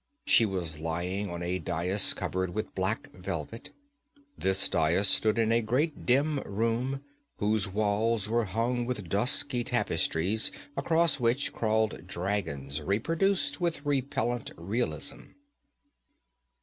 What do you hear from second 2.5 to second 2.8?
with